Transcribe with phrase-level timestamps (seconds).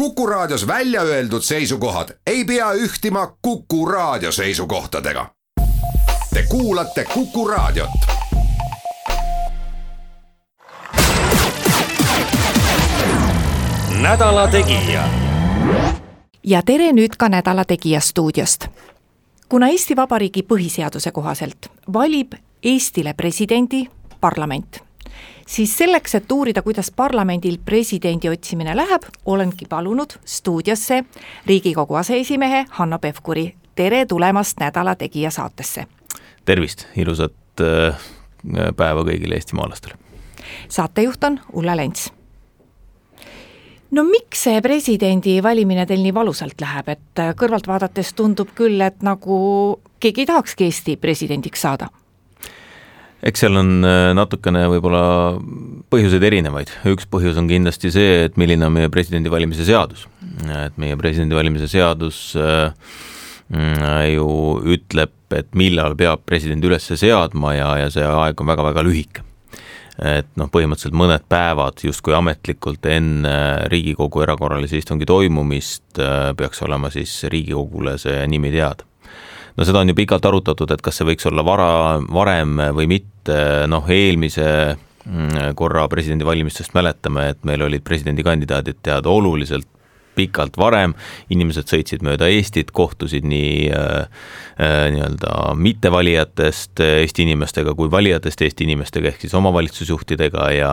[0.00, 5.26] Kuku Raadios välja öeldud seisukohad ei pea ühtima Kuku Raadio seisukohtadega.
[6.34, 7.90] Te kuulate Kuku Raadiot.
[14.02, 15.08] nädala Tegija.
[16.44, 18.66] ja tere nüüd ka Nädala Tegija stuudiost.
[19.48, 22.32] kuna Eesti Vabariigi põhiseaduse kohaselt valib
[22.62, 23.86] Eestile presidendi
[24.20, 24.89] parlament
[25.50, 31.04] siis selleks, et uurida, kuidas parlamendil presidendi otsimine läheb, olengi palunud stuudiosse
[31.46, 33.54] Riigikogu aseesimehe Hanno Pevkuri.
[33.74, 35.86] tere tulemast Nädala Tegija saatesse!
[36.44, 37.98] tervist, ilusat äh,
[38.76, 39.94] päeva kõigile eestimaalastele!
[40.68, 42.12] saatejuht on Ulla Lents
[43.90, 48.80] no miks see presidendi valimine teil nii valusalt läheb, et äh, kõrvalt vaadates tundub küll,
[48.80, 51.90] et nagu keegi ei tahakski Eesti presidendiks saada
[53.26, 55.02] eks seal on äh, natukene võib-olla
[55.92, 60.06] põhjuseid erinevaid, üks põhjus on kindlasti see, et milline on meie presidendi valimise seadus.
[60.40, 62.72] et meie presidendi valimise seadus äh,
[63.52, 64.28] mm, ju
[64.76, 69.24] ütleb, et millal peab president üles seadma ja, ja see aeg on väga-väga lühike.
[70.00, 73.34] et noh, põhimõtteliselt mõned päevad justkui ametlikult enne
[73.68, 78.89] Riigikogu erakorralise istungi toimumist äh, peaks olema siis Riigikogule see nimi teada
[79.60, 81.72] no seda on ju pikalt arutatud, et kas see võiks olla vara,
[82.08, 83.36] varem või mitte,
[83.68, 89.68] noh eelmise mm, korra presidendivalimistest mäletame, et meil olid presidendikandidaadid teada oluliselt
[90.16, 90.94] pikalt varem,
[91.32, 94.24] inimesed sõitsid mööda Eestit, kohtusid nii äh,
[94.56, 100.72] äh, nii-öelda mittevalijatest Eesti inimestega kui valijatest Eesti inimestega, ehk siis omavalitsusjuhtidega ja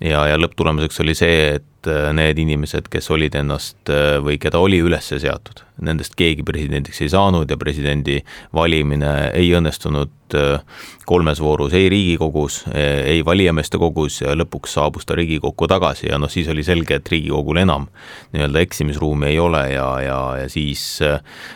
[0.00, 4.80] ja, ja lõpptulemuseks oli see, et need inimesed, kes olid ennast äh, või keda oli
[4.84, 8.18] üles seatud, nendest keegi presidendiks ei saanud ja presidendi
[8.56, 15.14] valimine ei õnnestunud äh, kolmes voorus ei Riigikogus, ei valijameeste kogus ja lõpuks saabus ta
[15.18, 17.86] Riigikokku tagasi ja noh, siis oli selge, et Riigikogul enam
[18.34, 20.98] nii-öelda eksimisruumi ei ole ja, ja, ja siis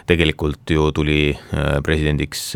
[0.07, 1.33] tegelikult ju tuli
[1.83, 2.53] presidendiks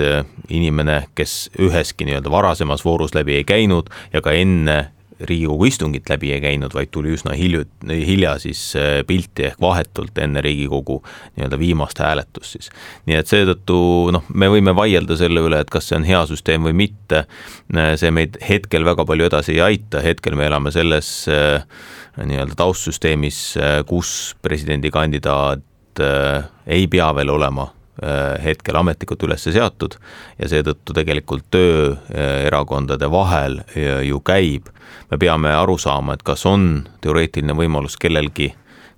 [0.54, 6.32] inimene, kes üheski nii-öelda varasemas voorus läbi ei käinud ja ka enne Riigikogu istungit läbi
[6.34, 11.00] ei käinud, vaid tuli üsna hilju, hilja siis äh, pilti ehk vahetult enne Riigikogu
[11.36, 12.70] nii-öelda viimast hääletust siis.
[13.06, 13.76] nii et seetõttu
[14.14, 17.24] noh, me võime vaielda selle üle, et kas see on hea süsteem või mitte,
[17.74, 21.62] äh, see meid hetkel väga palju edasi ei aita, hetkel me elame selles äh,
[22.18, 23.38] nii-öelda taustsüsteemis,
[23.90, 24.10] kus
[24.42, 26.02] presidendikandidaat
[26.66, 27.66] ei pea veel olema
[28.44, 29.94] hetkel ametlikult üles seatud
[30.38, 33.60] ja seetõttu tegelikult töö erakondade vahel
[34.02, 34.72] ju käib
[35.10, 38.50] me peame aru saama, et kas on teoreetiline võimalus kellelgi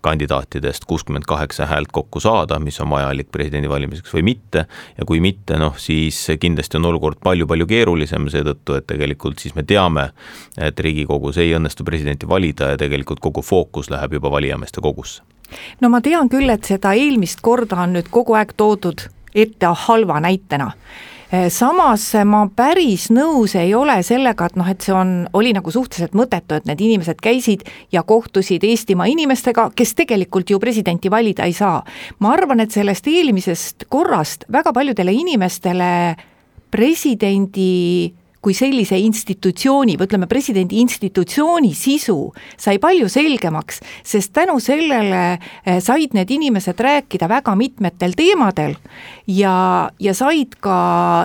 [0.06, 4.66] kandidaatidest kuuskümmend kaheksa häält kokku saada, mis on vajalik presidendi valimiseks või mitte.
[4.98, 9.64] ja kui mitte, noh siis kindlasti on olukord palju-palju keerulisem seetõttu, et tegelikult siis me
[9.66, 10.10] teame,
[10.56, 15.22] et Riigikogus ei õnnestu presidenti valida ja tegelikult kogu fookus läheb juba valijameeste kogusse.
[15.80, 20.20] No ma tean küll, et seda eelmist korda on nüüd kogu aeg toodud ette halva
[20.20, 20.72] näitena
[21.26, 25.72] Eh, samas ma päris nõus ei ole sellega, et noh, et see on, oli nagu
[25.74, 31.48] suhteliselt mõttetu, et need inimesed käisid ja kohtusid Eestimaa inimestega, kes tegelikult ju presidenti valida
[31.50, 31.82] ei saa.
[32.22, 36.14] ma arvan, et sellest eelmisest korrast väga paljudele inimestele
[36.70, 38.14] presidendi
[38.46, 45.80] kui sellise institutsiooni või ütleme, presidendi institutsiooni sisu sai palju selgemaks, sest tänu sellele eh,
[45.82, 48.76] said need inimesed rääkida väga mitmetel teemadel
[49.26, 49.56] ja,
[49.98, 50.76] ja said ka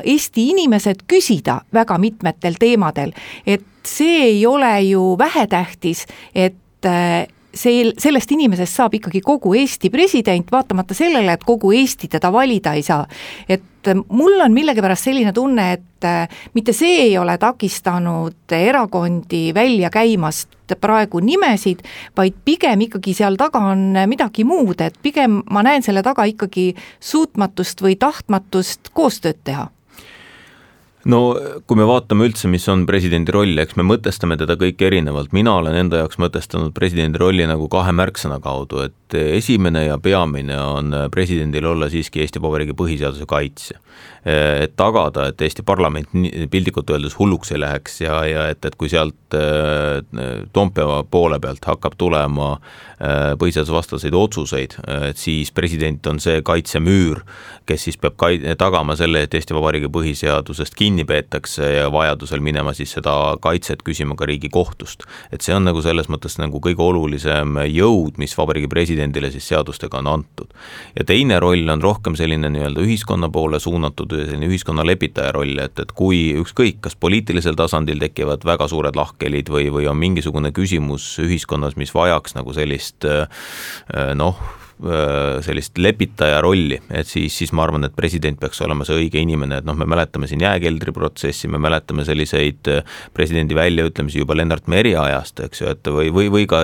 [0.02, 3.14] Eesti inimesed küsida väga mitmetel teemadel,
[3.46, 9.92] et see ei ole ju vähetähtis, et eh, see, sellest inimesest saab ikkagi kogu Eesti
[9.94, 13.06] president, vaatamata sellele, et kogu Eesti teda valida ei saa.
[13.50, 13.64] et
[14.10, 20.50] mul on millegipärast selline tunne, et äh, mitte see ei ole takistanud erakondi välja käimast
[20.82, 21.82] praegu nimesid,
[22.18, 26.72] vaid pigem ikkagi seal taga on midagi muud, et pigem ma näen selle taga ikkagi
[27.00, 29.68] suutmatust või tahtmatust koostööd teha
[31.10, 31.22] no
[31.66, 35.56] kui me vaatame üldse, mis on presidendi roll, eks me mõtestame teda kõike erinevalt, mina
[35.58, 40.96] olen enda jaoks mõtestanud presidendi rolli nagu kahe märksõna kaudu, et esimene ja peamine on
[41.12, 43.80] presidendil olla siiski Eesti Vabariigi põhiseaduse kaitsja.
[44.26, 46.08] et tagada, et Eesti parlament
[46.52, 49.16] piltlikult öeldes hulluks ei läheks ja, ja et, et kui sealt
[50.54, 52.52] Toompea poole pealt hakkab tulema
[53.42, 54.76] põhiseadusvastaseid otsuseid,
[55.10, 57.24] et siis president on see kaitsemüür,
[57.66, 62.76] kes siis peab kai-, tagama selle, et Eesti Vabariigi põhiseadusest kinni peetakse ja vajadusel minema
[62.78, 65.08] siis seda kaitset küsima ka Riigikohtust.
[65.32, 69.48] et see on nagu selles mõttes nagu kõige olulisem jõud, mis Vabariigi Presidendil presidendile siis
[69.48, 70.48] seadustega on antud.
[70.96, 75.80] ja teine roll on rohkem selline nii-öelda ühiskonna poole suunatud, selline ühiskonna lepitaja roll, et,
[75.80, 81.18] et kui ükskõik, kas poliitilisel tasandil tekivad väga suured lahkhelid või, või on mingisugune küsimus
[81.20, 83.06] ühiskonnas, mis vajaks nagu sellist
[84.16, 84.61] noh, Äh,
[85.46, 89.60] sellist lepitaja rolli, et siis, siis ma arvan, et president peaks olema see õige inimene,
[89.62, 94.70] et noh, me mäletame siin jääkeldri protsessi, me mäletame selliseid äh, presidendi väljaütlemisi juba Lennart
[94.72, 96.64] Meri ajast, eks ju, et või, või, või ka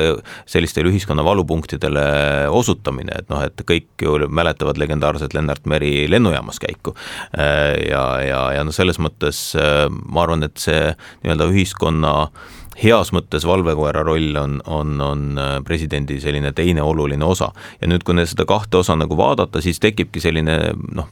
[0.49, 2.07] sellistele ühiskonna valupunktidele
[2.53, 6.95] osutamine, et noh, et kõik ju mäletavad legendaarset Lennart Meri lennujaamas käiku.
[7.37, 10.81] Äh, ja, ja, ja noh, selles mõttes ma arvan, et see
[11.23, 12.13] nii-öelda ühiskonna
[12.77, 17.51] heas mõttes valvekoera roll on, on, on äh, presidendi selline teine oluline osa.
[17.81, 20.57] ja nüüd, kui seda kahte osa nagu vaadata, siis tekibki selline
[20.95, 21.09] noh,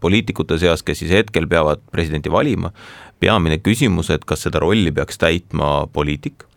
[0.00, 2.72] poliitikute seas, kes siis hetkel peavad presidenti valima,
[3.20, 6.48] peamine küsimus, et kas seda rolli peaks täitma poliitik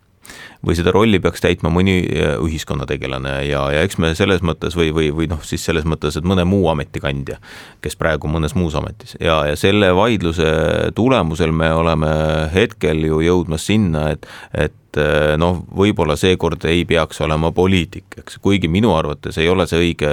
[0.66, 4.92] või seda rolli peaks täitma mõni äh, ühiskonnategelane ja, ja eks me selles mõttes või,
[4.94, 7.40] või, või noh, siis selles mõttes, et mõne muu ametikandja,
[7.82, 9.16] kes praegu mõnes muus ametis.
[9.20, 10.52] Ja, ja selle vaidluse
[10.94, 12.12] tulemusel me oleme
[12.54, 18.38] hetkel ju jõudmas sinna, et, et eh, noh, võib-olla seekord ei peaks olema poliitik, eks,
[18.42, 20.12] kuigi minu arvates ei ole see õige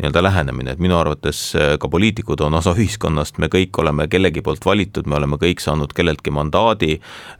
[0.00, 1.38] nii-öelda lähenemine, et minu arvates
[1.80, 5.92] ka poliitikud on osa ühiskonnast, me kõik oleme kellegi poolt valitud, me oleme kõik saanud
[5.92, 6.94] kelleltki mandaadi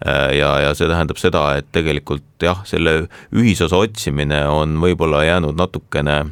[0.04, 6.22] ja, ja see tähendab seda, et tegelikult jah, selle ühisosa otsimine on võib-olla jäänud natukene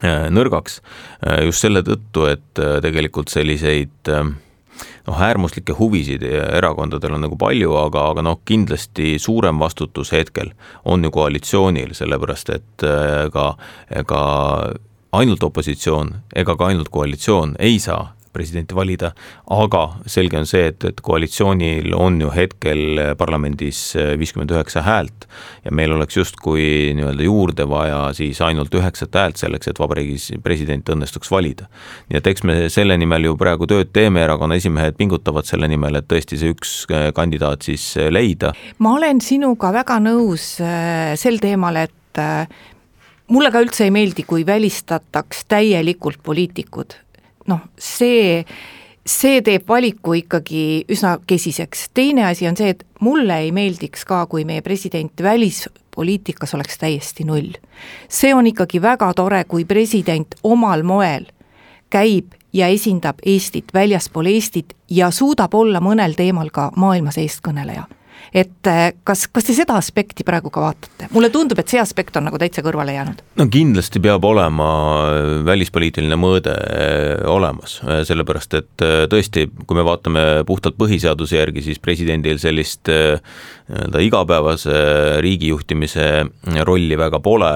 [0.00, 0.78] nõrgaks
[1.44, 4.30] just selle tõttu, et tegelikult selliseid äh,
[5.06, 10.52] noh, äärmuslikke huvisid erakondadel on nagu palju, aga, aga noh, kindlasti suurem vastutus hetkel
[10.84, 13.50] on ju koalitsioonil, sellepärast et ega,
[14.02, 14.22] ega
[15.16, 19.12] ainult opositsioon ega ka ainult koalitsioon ei saa presidenti valida,
[19.50, 23.82] aga selge on see, et, et koalitsioonil on ju hetkel parlamendis
[24.20, 25.26] viiskümmend üheksa häält
[25.64, 30.88] ja meil oleks justkui nii-öelda juurde vaja siis ainult üheksat häält selleks, et vabariigi president
[30.94, 31.68] õnnestuks valida.
[32.10, 36.00] nii et eks me selle nimel ju praegu tööd teeme, erakonna esimehed pingutavad selle nimel,
[36.00, 36.74] et tõesti see üks
[37.16, 38.54] kandidaat siis leida.
[38.78, 40.52] ma olen sinuga väga nõus
[41.20, 42.22] sel teemal, et
[43.30, 46.98] mulle ka üldse ei meeldi, kui välistataks täielikult poliitikud
[47.50, 48.44] noh, see,
[49.06, 51.88] see teeb valiku ikkagi üsna kesiseks.
[51.94, 57.24] teine asi on see, et mulle ei meeldiks ka, kui meie president välispoliitikas oleks täiesti
[57.28, 57.52] null.
[58.08, 61.26] see on ikkagi väga tore, kui president omal moel
[61.90, 67.86] käib ja esindab Eestit väljaspool Eestit ja suudab olla mõnel teemal ka maailmas eestkõneleja
[68.34, 71.08] et äh, kas, kas te seda aspekti praegu ka vaatate?
[71.14, 73.22] mulle tundub, et see aspekt on nagu täitsa kõrvale jäänud.
[73.40, 74.68] no kindlasti peab olema
[75.10, 81.80] äh, välispoliitiline mõõde äh, olemas, sellepärast et tõesti, kui me vaatame puhtalt põhiseaduse järgi, siis
[81.82, 84.72] presidendil sellist nii-öelda igapäevase
[85.22, 86.06] riigijuhtimise
[86.66, 87.50] rolli väga pole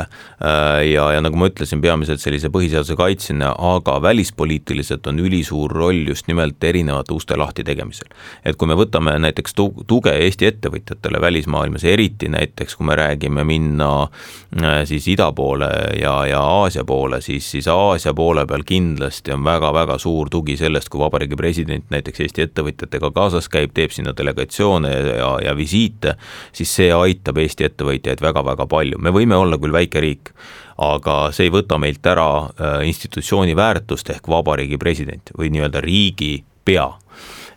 [0.87, 6.29] ja, ja nagu ma ütlesin, peamiselt sellise põhiseaduse kaitsjana, aga välispoliitiliselt on ülisuur roll just
[6.31, 8.07] nimelt erinevate uste lahti tegemisel.
[8.45, 13.89] et kui me võtame näiteks tuge Eesti ettevõtjatele välismaailmas, eriti näiteks kui me räägime minna
[14.03, 15.69] äh, siis ida poole
[16.01, 20.89] ja, ja Aasia poole, siis, siis Aasia poole peal kindlasti on väga-väga suur tugi sellest,
[20.89, 26.17] kui vabariigi president näiteks Eesti ettevõtjatega kaasas käib, teeb sinna delegatsioone ja, ja visiite,
[26.53, 30.33] siis see aitab Eesti ettevõtjaid väga-väga palju, me võime olla küll väike riik,
[30.81, 36.39] aga see ei võta meilt ära äh, institutsiooni väärtust ehk vabariigi president või nii-öelda riigi
[36.65, 36.89] pea.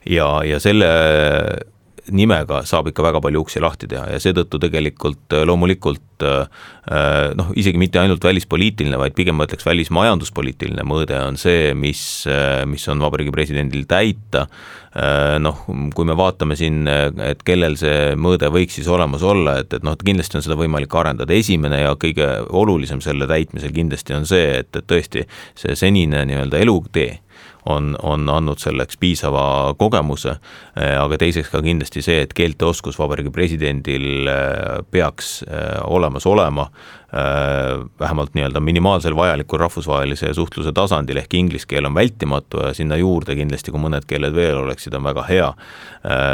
[0.07, 0.87] Ja, ja selle
[2.13, 6.47] nimega saab ikka väga palju uksi lahti teha ja seetõttu tegelikult äh, loomulikult äh,
[6.91, 12.01] äh, noh, isegi mitte ainult välispoliitiline, vaid pigem ma ütleks välismajanduspoliitiline mõõde on see, mis,
[12.69, 14.47] mis on Vabariigi Presidendil täita.
[15.43, 15.59] noh,
[15.93, 19.93] kui me vaatame siin, et kellel see mõõde võiks siis olemas olla, et, et noh,
[19.99, 24.71] kindlasti on seda võimalik arendada, esimene ja kõige olulisem selle täitmisel kindlasti on see, et,
[24.73, 27.19] et tõesti see senine nii-öelda elutee
[27.67, 30.37] on, on andnud selleks piisava kogemuse,
[30.77, 36.69] eh, aga teiseks ka kindlasti see, et keelteoskus Vabariigi Presidendil eh, peaks eh, olemas olema,
[37.07, 43.31] vähemalt nii-öelda minimaalsel vajalikul rahvusvahelise suhtluse tasandil, ehk inglise keel on vältimatu ja sinna juurde
[43.39, 45.47] kindlasti, kui mõned keeled veel oleksid, on väga hea.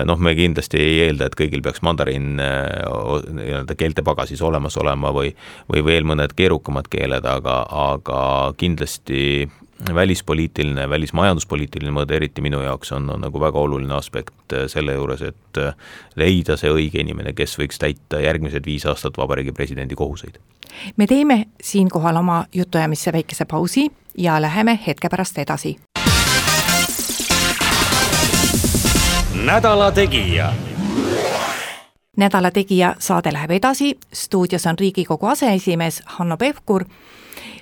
[0.10, 5.36] noh, me kindlasti ei eelda, et kõigil peaks mandariin nii-öelda keeltepagasis olemas olema või,
[5.70, 8.24] või veel mõned keerukamad keeled, aga, aga
[8.58, 9.46] kindlasti
[9.96, 15.22] välispoliitiline, välismajanduspoliitiline mõõde, eriti minu jaoks, on, on nagu väga oluline aspekt äh, selle juures,
[15.22, 15.76] et äh,
[16.16, 20.40] leida see õige inimene, kes võiks täita järgmised viis aastat Vabariigi Presidendi kohuseid.
[20.98, 25.78] me teeme siinkohal oma jutuajamisse väikese pausi ja läheme hetke pärast edasi.
[29.44, 30.54] nädala Tegija
[32.18, 36.86] nädala Tegija saade läheb edasi, stuudios on Riigikogu aseesimees Hanno Pevkur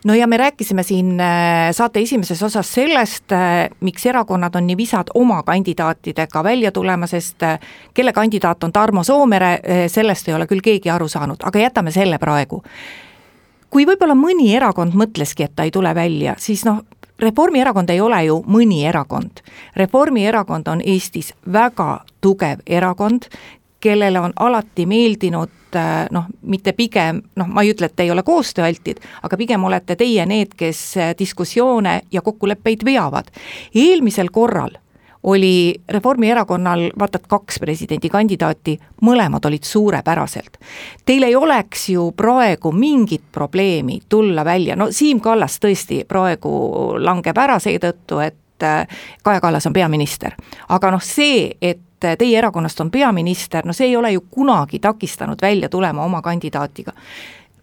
[0.06, 4.78] no ja me rääkisime siin äh, saate esimeses osas sellest, äh, miks erakonnad on nii
[4.78, 7.60] visad oma kandidaatidega välja tulema, sest äh,
[7.94, 12.18] kelle kandidaat on Tarmo Soomere, sellest ei ole küll keegi aru saanud, aga jätame selle
[12.20, 12.64] praegu.
[13.70, 16.82] kui võib-olla mõni erakond mõtleski, et ta ei tule välja, siis noh,
[17.22, 19.44] Reformierakond ei ole ju mõni erakond.
[19.76, 23.28] Reformierakond on Eestis väga tugev erakond,
[23.82, 28.12] kellele on alati meeldinud äh, noh, mitte pigem, noh, ma ei ütle, et te ei
[28.14, 33.34] ole koostööaltid, aga pigem olete teie need, kes äh, diskussioone ja kokkuleppeid veavad.
[33.76, 34.78] eelmisel korral
[35.24, 40.58] oli Reformierakonnal vaata et kaks presidendikandidaati, mõlemad olid suurepäraselt.
[41.06, 46.52] Teil ei oleks ju praegu mingit probleemi tulla välja, no Siim Kallas tõesti praegu
[46.98, 48.88] langeb ära seetõttu, et äh,
[49.24, 50.36] Kaja Kallas on peaminister.
[50.70, 54.80] aga noh, see, et et teie erakonnast on peaminister, no see ei ole ju kunagi
[54.80, 56.94] takistanud välja tulema oma kandidaatiga.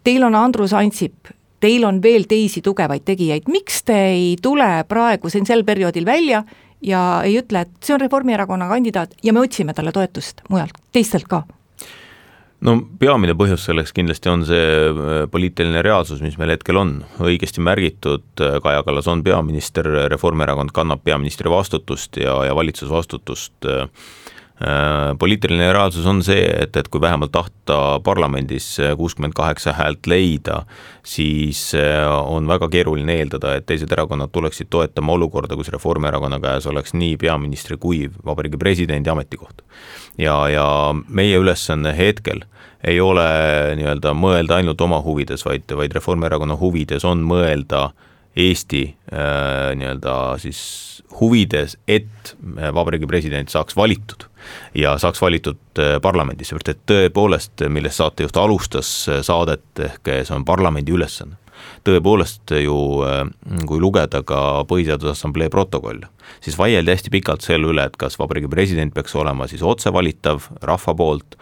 [0.04, 5.30] Teil on Andrus Ansip, teil on veel teisi tugevaid tegijaid, miks te ei tule praegu
[5.30, 6.45] siin sel perioodil välja
[6.83, 11.26] ja ei ütle, et see on Reformierakonna kandidaat ja me otsime talle toetust mujalt, teistelt
[11.28, 11.42] ka
[12.67, 16.97] no peamine põhjus selleks kindlasti on see äh, poliitiline reaalsus, mis meil hetkel on.
[17.23, 23.87] õigesti märgitud, äh, Kaja Kallas on peaminister, Reformierakond kannab peaministri vastutust ja, ja valitsusvastutust äh,
[25.19, 28.67] poliitiline reaalsus on see, et, et kui vähemalt tahta parlamendis
[28.99, 30.65] kuuskümmend kaheksa häält leida,
[31.07, 36.67] siis äh, on väga keeruline eeldada, et teised erakonnad tuleksid toetama olukorda, kus Reformierakonna käes
[36.67, 39.62] oleks nii peaministri kui vabariigi presidendi ametikoht.
[40.19, 40.67] ja, ja
[41.09, 42.43] meie ülesanne hetkel
[42.85, 43.27] ei ole
[43.79, 47.91] nii-öelda mõelda ainult oma huvides, vaid, vaid Reformierakonna huvides on mõelda
[48.38, 50.61] Eesti äh, nii-öelda siis
[51.21, 52.37] huvides, et
[52.75, 54.28] vabariigi president saaks valitud
[54.78, 60.37] ja saaks valitud äh, parlamendis, seepärast et tõepoolest, millest saatejuht alustas äh, saadet, ehk see
[60.37, 61.40] on parlamendi ülesanne.
[61.88, 62.78] Tõepoolest ju,
[63.09, 63.25] äh,
[63.66, 66.11] kui lugeda ka Põhiseaduse Assamblee protokolle,
[66.45, 70.95] siis vaieldi hästi pikalt selle üle, et kas vabariigi president peaks olema siis otsevalitav rahva
[70.95, 71.38] poolt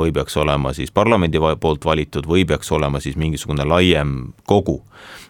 [0.00, 4.80] või peaks olema siis parlamendi poolt valitud või peaks olema siis mingisugune laiem kogu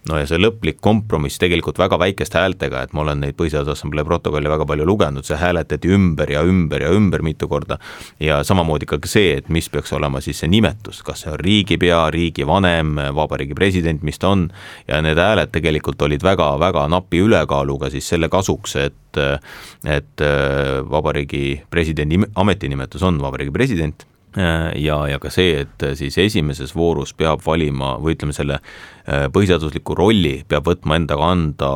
[0.09, 4.05] no ja see lõplik kompromiss tegelikult väga väikeste häältega, et ma olen neid Põhiseaduse Assamblee
[4.07, 7.79] protokolle väga palju lugenud, see hääletati ümber ja ümber ja ümber mitu korda.
[8.21, 12.05] ja samamoodi ka see, et mis peaks olema siis see nimetus, kas see on riigipea,
[12.11, 14.51] riigivanem, vabariigi president, mis ta on.
[14.89, 18.99] Ja need hääled tegelikult olid väga-väga napi ülekaaluga siis selle kasuks, et
[19.85, 20.23] et
[20.89, 24.07] vabariigi presidendi ametinimetus on vabariigi president
[24.37, 28.57] Äh, ja, ja ka see, et äh, siis esimeses voorus peab valima või ütleme, selle
[28.57, 31.73] äh, põhiseadusliku rolli peab võtma enda kanda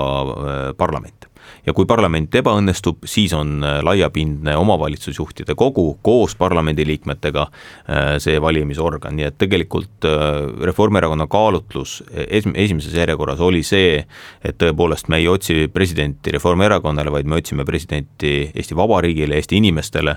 [0.80, 1.28] parlament
[1.66, 9.16] ja kui parlament ebaõnnestub, siis on äh, laiapindne omavalitsusjuhtide kogu koos parlamendiliikmetega äh, see valimisorgan,
[9.16, 10.26] nii et tegelikult äh,
[10.70, 14.02] Reformierakonna kaalutlus es-, esimeses järjekorras oli see,
[14.44, 20.16] et tõepoolest me ei otsi presidenti Reformierakonnale, vaid me otsime presidenti Eesti Vabariigile, Eesti inimestele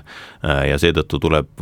[0.68, 1.60] ja seetõttu tuleb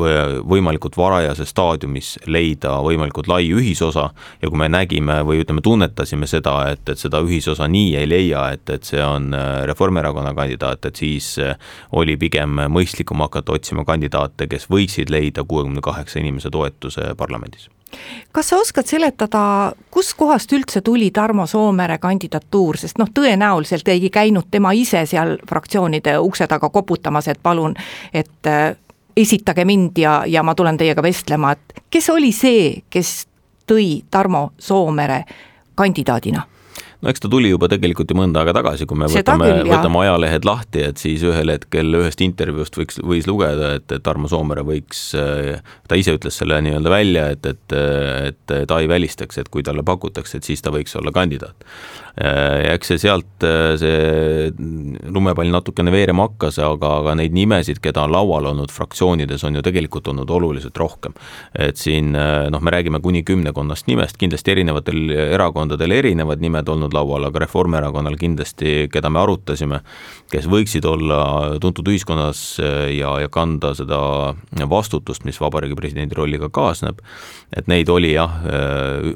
[0.48, 4.08] võimalikult varajases staadiumis leida võimalikult lai ühisosa.
[4.42, 8.48] Ja kui me nägime või ütleme, tunnetasime seda, et, et seda ühisosa nii ei leia,
[8.56, 9.30] et, et see on
[9.66, 11.56] Reformierakonna kandidaat, et siis eh,
[11.92, 17.68] oli pigem mõistlikum hakata otsima kandidaate, kes võiksid leida kuuekümne kaheksa inimese toetuse parlamendis.
[18.32, 24.50] Kas sa oskad seletada, kuskohast üldse tuli Tarmo Soomere kandidatuur, sest noh, tõenäoliselt ei käinud
[24.50, 27.76] tema ise seal fraktsioonide ukse taga koputamas, et palun,
[28.12, 28.76] et äh,
[29.16, 33.24] esitage mind ja, ja ma tulen teiega vestlema, et kes oli see, kes
[33.68, 35.24] tõi Tarmo Soomere
[35.74, 36.44] kandidaadina?
[37.02, 40.02] No eks ta tuli juba tegelikult ju mõnda aega tagasi, kui me Seda võtame, võtame
[40.02, 44.64] ajalehed lahti, et siis ühel hetkel ühest intervjuust võiks, võis lugeda, et, et Tarmo Soomere
[44.66, 47.78] võiks, ta ise ütles selle nii-öelda välja, et, et,
[48.32, 51.68] et ta ei välistaks, et kui talle pakutakse, et siis ta võiks olla kandidaat.
[52.18, 53.44] Ja eks see sealt,
[53.78, 54.50] see
[55.14, 59.62] lumepall natukene veerema hakkas, aga, aga neid nimesid, keda on laual olnud fraktsioonides, on ju
[59.64, 61.14] tegelikult olnud oluliselt rohkem.
[61.54, 67.28] et siin noh, me räägime kuni kümmekonnast nimest, kindlasti erinevatel erakondadel erinevad nimed olnud, laual,
[67.28, 69.80] aga Reformierakonnal kindlasti, keda me arutasime,
[70.32, 71.20] kes võiksid olla
[71.62, 72.42] tuntud ühiskonnas
[72.94, 74.00] ja, ja kanda seda
[74.68, 77.00] vastutust, mis Vabariigi Presidendi rolliga kaasneb,
[77.56, 78.40] et neid oli jah,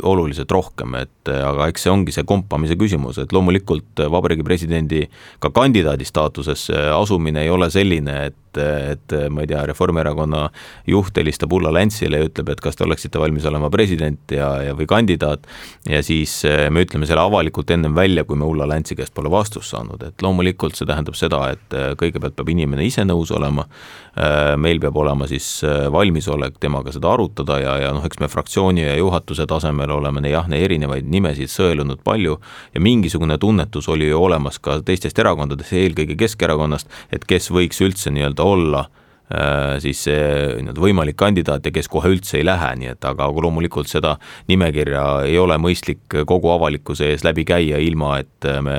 [0.08, 2.91] oluliselt rohkem, et aga eks see ongi see kompamise küsimus,
[3.22, 5.02] et loomulikult Vabariigi Presidendi
[5.40, 10.46] ka kandidaadi staatusesse asumine ei ole selline, et et ma ei tea, Reformierakonna
[10.88, 14.76] juht helistab Ulla Läntsile ja ütleb, et kas te oleksite valmis olema president ja, ja
[14.78, 15.46] või kandidaat.
[15.88, 19.30] ja siis eh, me ütleme selle avalikult ennem välja, kui me Ulla Läntsi käest pole
[19.30, 23.66] vastust saanud, et loomulikult see tähendab seda, et eh, kõigepealt peab inimene ise nõus olema.
[24.12, 28.84] Eh, meil peab olema siis valmisolek temaga seda arutada ja, ja noh, eks me fraktsiooni
[28.84, 32.38] ja juhatuse tasemel oleme jah, erinevaid nimesid sõelunud palju
[32.74, 38.12] ja mingisugune tunnetus oli ju olemas ka teistest erakondadest, eelkõige Keskerakonnast, et kes võiks üldse
[38.12, 38.80] nii-öelda olla.
[38.80, 39.01] Äh,
[39.82, 40.22] siis see
[40.60, 44.16] nii-öelda võimalik kandidaat ja kes kohe üldse ei lähe, nii et aga loomulikult seda
[44.50, 48.76] nimekirja ei ole mõistlik kogu avalikkuse ees läbi käia, ilma et me,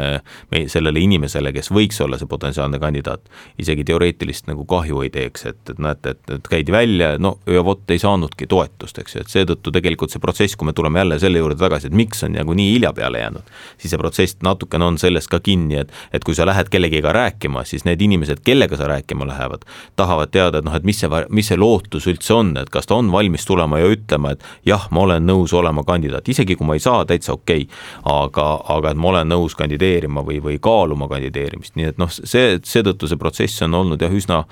[0.51, 3.25] me sellele inimesele, kes võiks olla see potentsiaalne kandidaat,
[3.61, 7.63] isegi teoreetilist nagu kahju ei teeks, et, et näete, et, et käidi välja, no ja
[7.65, 11.19] vot ei saanudki toetust, eks ju, et seetõttu tegelikult see protsess, kui me tuleme jälle
[11.23, 14.91] selle juurde tagasi, et miks on nagu nii hilja peale jäänud, siis see protsess natukene
[14.91, 18.77] on sellest ka kinni, et, et kui sa lähed kellegiga rääkima, siis need inimesed, kellega
[18.79, 19.65] sa rääkima lähevad,
[19.99, 22.97] tahavad teada, et noh, et mis see, mis see lootus üldse on, et kas ta
[22.99, 26.77] on valmis tulema ja ütlema, et jah, ma olen nõus olema kandidaat, isegi kui ma
[26.77, 27.67] ei saa, täitsa okei.
[27.67, 27.91] Okay..
[28.09, 32.59] aga, aga et ma olen nõus kandideerima või, või kaaluma kandideerimist, nii et noh, see,
[32.63, 34.43] seetõttu see protsess on olnud jah, üsna,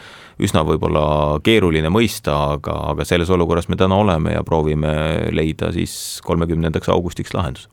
[0.42, 1.04] üsna võib-olla
[1.44, 4.96] keeruline mõista, aga, aga selles olukorras me täna oleme ja proovime
[5.36, 5.94] leida siis
[6.26, 7.70] kolmekümnendaks augustiks lahenduse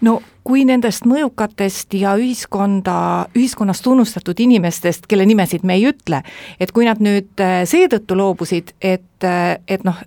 [0.00, 6.22] no kui nendest mõjukatest ja ühiskonda, ühiskonnas tunnustatud inimestest, kelle nimesid me ei ütle,
[6.60, 9.98] et kui nad nüüd äh, seetõttu loobusid, et, äh, et noh,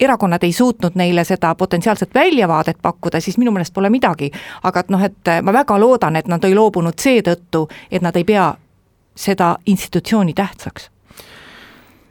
[0.00, 4.30] erakonnad ei suutnud neile seda potentsiaalset väljavaadet pakkuda, siis minu meelest pole midagi.
[4.62, 8.16] aga et noh, et äh, ma väga loodan, et nad ei loobunud seetõttu, et nad
[8.16, 8.54] ei pea
[9.16, 10.90] seda institutsiooni tähtsaks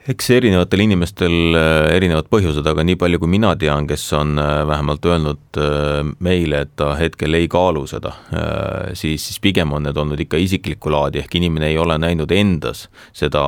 [0.10, 4.64] eks erinevatel inimestel äh, erinevad põhjused, aga nii palju, kui mina tean, kes on äh,
[4.66, 8.16] vähemalt öelnud äh, meile, et ta hetkel ei kaalu seda,
[8.98, 12.88] siis, siis pigem on need olnud ikka isiklikku laadi, ehk inimene ei ole näinud endas
[13.16, 13.42] seda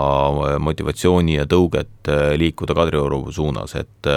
[0.61, 4.09] motivatsiooni ja tõuget liikuda Kadrioru suunas, et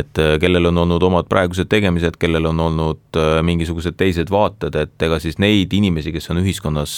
[0.00, 5.20] et kellel on olnud omad praegused tegemised, kellel on olnud mingisugused teised vaated, et ega
[5.22, 6.96] siis neid inimesi, kes on ühiskonnas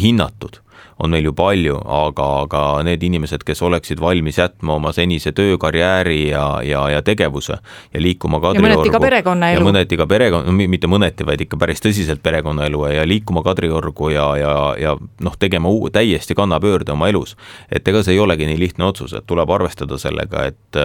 [0.00, 0.60] hinnatud
[1.00, 5.56] on meil ju palju, aga, aga need inimesed, kes oleksid valmis jätma oma senise töö,
[5.60, 7.56] karjääri ja, ja, ja tegevuse
[7.94, 8.66] ja liikuma Kadriorgu.
[8.66, 9.64] ja mõneti ka perekonnaelu.
[9.64, 14.54] mõneti ka perekonna, mitte mõneti, vaid ikka päris tõsiselt perekonnaelu ja liikuma Kadriorgu ja, ja,
[14.80, 17.36] ja noh, tegema uu, täiesti kannapöörde oma elus.
[17.72, 20.80] et ega see ei olegi nii lihtne otsus, et tuleb arvestada sellega, et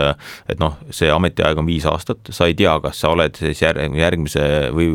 [0.50, 3.96] et noh, see ametiaeg on viis aastat, sa ei tea, kas sa oled siis järg,
[4.00, 4.90] järgmise või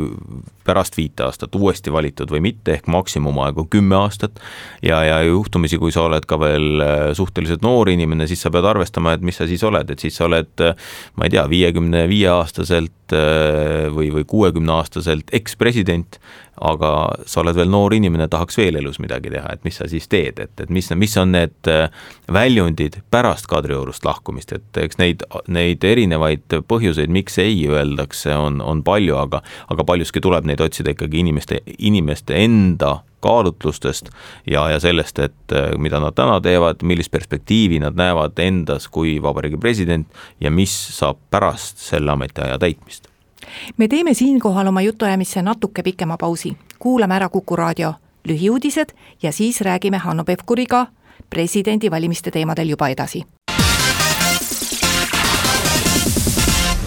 [0.70, 4.38] pärast viite aastat uuesti valitud või mitte, ehk maksimumaeg on kümme aastat
[4.82, 8.66] ja, ja juhtumisi, kui sa oled ka veel äh, suhteliselt noor inimene, siis sa pead
[8.66, 10.76] arvestama, et mis sa siis oled, et siis sa oled, äh,
[11.16, 16.20] ma ei tea, viiekümne viie aastaselt äh, või, või kuuekümne aastaselt ekspresident
[16.60, 16.90] aga
[17.28, 20.40] sa oled veel noor inimene, tahaks veel elus midagi teha, et mis sa siis teed,
[20.42, 21.88] et, et mis, mis on need äh,
[22.32, 28.84] väljundid pärast Kadriorust lahkumist, et eks neid, neid erinevaid põhjuseid, miks ei öeldakse, on, on
[28.86, 34.10] palju, aga aga paljuski tuleb neid otsida ikkagi inimeste, inimeste enda kaalutlustest
[34.48, 39.18] ja, ja sellest, et äh, mida nad täna teevad, millist perspektiivi nad näevad endas kui
[39.22, 43.09] vabariigi president ja mis saab pärast selle ametiaja täitmist
[43.76, 47.94] me teeme siinkohal oma jutuajamisse natuke pikema pausi, kuulame ära Kuku raadio
[48.28, 50.86] lühiuudised ja siis räägime Hanno Pevkuriga
[51.30, 53.24] presidendivalimiste teemadel juba edasi.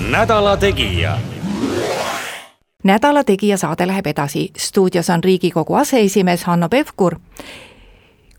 [0.09, 1.17] nädala Tegija
[2.83, 7.15] nädala Tegija saade läheb edasi, stuudios on Riigikogu aseesimees Hanno Pevkur.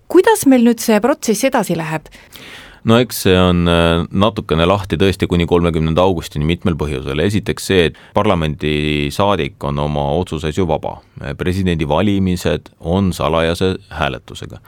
[0.08, 2.06] kuidas meil nüüd see protsess edasi läheb?
[2.84, 7.86] No eks see on äh, natukene lahti tõesti kuni kolmekümnenda augustini mitmel põhjusel, esiteks see,
[7.88, 10.98] et parlamendisaadik on oma otsuses ju vaba.
[11.38, 14.58] presidendivalimised on salajase hääletusega.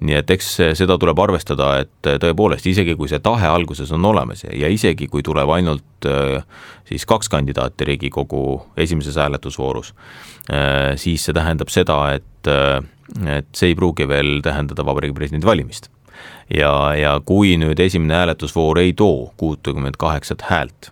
[0.00, 4.44] nii et eks seda tuleb arvestada, et tõepoolest, isegi kui see tahe alguses on olemas
[4.44, 6.42] ja isegi kui tuleb ainult äh,
[6.88, 9.94] siis kaks kandidaati Riigikogu esimeses hääletusvoorus,
[10.50, 12.24] äh, siis see tähendab seda, et
[13.26, 15.86] et see ei pruugi veel tähendada Vabariigi Presidendi valimist
[16.54, 20.90] ja, ja kui nüüd esimene hääletusvoor ei too kuutekümmet kaheksat häält,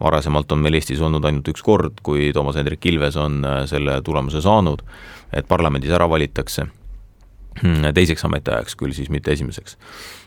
[0.00, 4.00] varasemalt on meil Eestis olnud ainult üks kord, kui Toomas Hendrik Ilves on äh, selle
[4.04, 4.84] tulemuse saanud,
[5.34, 6.66] et parlamendis ära valitakse
[7.62, 9.78] hmm, teiseks ametiajaks küll siis, mitte esimeseks.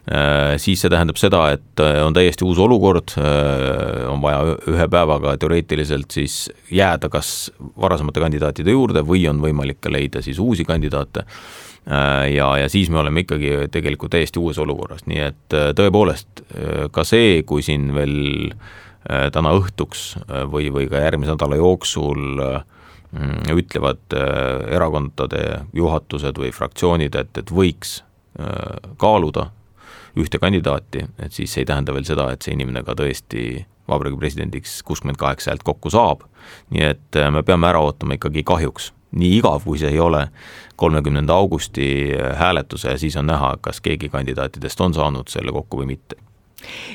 [0.09, 3.15] Äh, siis see tähendab seda, et äh, on täiesti uus olukord,
[4.09, 6.41] on vaja ühe päevaga teoreetiliselt siis
[6.73, 11.27] jääda kas varasemate kandidaatide juurde või on võimalik ka leida siis uusi kandidaate
[11.87, 16.87] ja, ja siis me oleme ikkagi tegelikult täiesti uues olukorras, nii et äh, tõepoolest äh,
[16.91, 18.53] ka see, kui siin veel
[19.09, 20.01] täna õhtuks
[20.51, 24.11] või, või ka järgmise nädala jooksul mm, ütlevad
[24.75, 25.39] erakondade
[25.73, 28.01] juhatused või fraktsioonid, et, et võiks
[28.99, 29.47] kaaluda
[30.19, 34.19] ühte kandidaati, et siis see ei tähenda veel seda, et see inimene ka tõesti vabariigi
[34.21, 36.25] presidendiks kuuskümmend kaheksa häält kokku saab,
[36.73, 40.27] nii et äh, me peame ära ootama ikkagi kahjuks, nii igav kui see ei ole,
[40.79, 41.89] kolmekümnenda augusti
[42.35, 46.15] hääletuse ja siis on näha, kas keegi kandidaatidest on saanud selle kokku või mitte.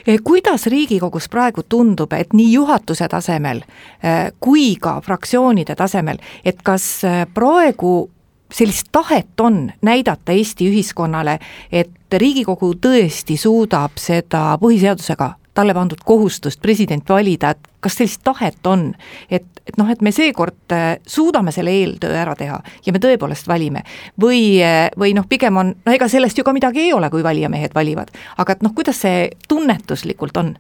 [0.06, 6.60] Eh, kuidas Riigikogus praegu tundub, et nii juhatuse tasemel eh, kui ka fraktsioonide tasemel, et
[6.62, 8.10] kas eh, praegu
[8.52, 11.38] sellist tahet on näidata Eesti ühiskonnale,
[11.72, 18.66] et Riigikogu tõesti suudab seda põhiseadusega talle pandud kohustust president valida, et kas sellist tahet
[18.66, 18.88] on,
[19.30, 23.48] et, et noh, et me seekord äh, suudame selle eeltöö ära teha ja me tõepoolest
[23.48, 23.84] valime.
[24.20, 27.24] või, äh, või noh, pigem on, no ega sellest ju ka midagi ei ole, kui
[27.24, 30.54] valijamehed valivad, aga et noh, kuidas see tunnetuslikult on?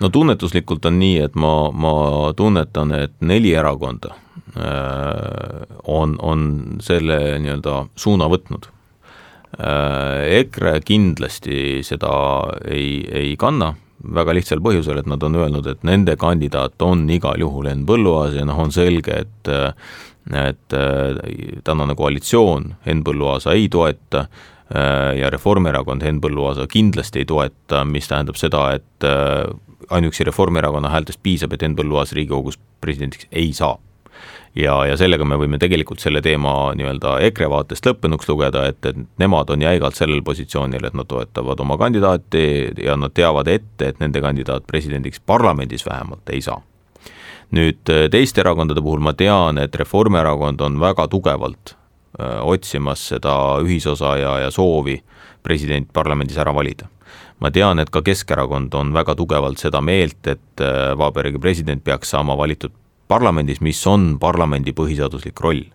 [0.00, 1.92] no tunnetuslikult on nii, et ma, ma
[2.36, 4.14] tunnetan, et neli erakonda
[4.58, 6.50] äh, on, on
[6.84, 8.74] selle nii-öelda suuna võtnud.
[9.58, 12.10] EKRE kindlasti seda
[12.68, 17.40] ei, ei kanna väga lihtsal põhjusel, et nad on öelnud, et nende kandidaat on igal
[17.40, 19.52] juhul Henn Põlluaas ja noh, on selge, et
[20.28, 20.74] et
[21.64, 24.26] tänane koalitsioon Henn Põlluaasa ei toeta
[25.16, 29.08] ja Reformierakond Henn Põlluaasa kindlasti ei toeta, mis tähendab seda, et
[29.88, 33.78] ainuüksi Reformierakonna häältest piisab, et Henn Põlluaas Riigikogus presidendiks ei saa
[34.56, 38.98] ja, ja sellega me võime tegelikult selle teema nii-öelda EKRE vaatest lõppenuks lugeda, et, et
[39.20, 42.44] nemad on jäigalt sellel positsioonil, et nad toetavad oma kandidaati
[42.84, 46.60] ja nad teavad ette, et nende kandidaat presidendiks parlamendis vähemalt ei saa.
[47.48, 51.76] nüüd teiste erakondade puhul ma tean, et Reformierakond on väga tugevalt
[52.20, 54.98] öö, otsimas seda ühisosa ja, ja soovi
[55.42, 56.90] president parlamendis ära valida
[57.40, 60.62] ma tean, et ka Keskerakond on väga tugevalt seda meelt, et
[60.98, 62.74] Vabariigi president peaks saama valitud
[63.08, 65.66] parlamendis, mis on parlamendi põhiseaduslik roll.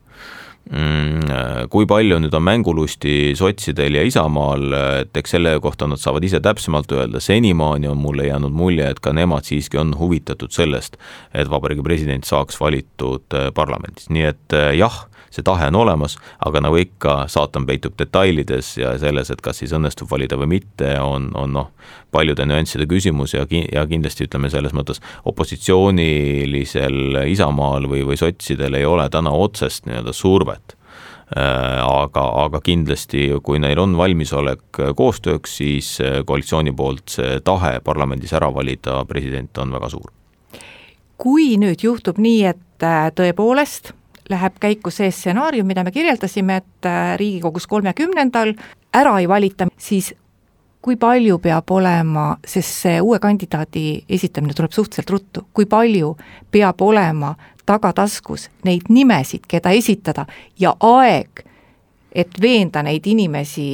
[0.63, 1.27] Mm,
[1.67, 4.63] kui palju nüüd on mängulusti sotsidel ja Isamaal,
[5.01, 9.01] et eks selle kohta nad saavad ise täpsemalt öelda, senimaani on mulle jäänud mulje, et
[9.03, 10.95] ka nemad siiski on huvitatud sellest,
[11.35, 16.17] et vabariigi president saaks valitud äh, parlamendis, nii et äh, jah, see tahe on olemas,
[16.45, 20.95] aga nagu ikka, saatan peitub detailides ja selles, et kas siis õnnestub valida või mitte,
[21.01, 21.71] on, on noh,
[22.13, 28.77] paljude nüansside küsimus ja ki-, ja kindlasti ütleme selles mõttes opositsioonilisel Isamaal või, või sotsidel
[28.79, 35.57] ei ole täna otsest nii-öelda survet äh, aga, aga kindlasti, kui neil on valmisolek koostööks,
[35.61, 35.95] siis
[36.27, 40.11] koalitsiooni poolt see tahe parlamendis ära valida president on väga suur.
[41.17, 43.93] kui nüüd juhtub nii, et äh, tõepoolest
[44.29, 48.53] läheb käiku see stsenaarium, mida me kirjeldasime, et äh, Riigikogus kolmekümnendal
[48.93, 50.13] ära ei valita, siis
[50.83, 56.15] kui palju peab olema, sest see uue kandidaadi esitamine tuleb suhteliselt ruttu, kui palju
[56.51, 57.33] peab olema
[57.65, 60.25] tagataskus neid nimesid, keda esitada
[60.59, 61.45] ja aeg,
[62.11, 63.67] et veenda neid inimesi